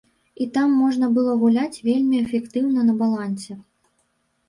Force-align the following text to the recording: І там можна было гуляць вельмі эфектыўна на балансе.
І 0.43 0.45
там 0.55 0.71
можна 0.83 1.09
было 1.19 1.35
гуляць 1.43 1.81
вельмі 1.91 2.19
эфектыўна 2.25 2.91
на 2.91 3.01
балансе. 3.07 3.63